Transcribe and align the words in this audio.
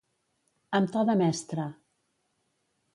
Amb 0.79 0.89
to 0.95 1.05
de 1.11 1.17
mestre. 1.21 1.69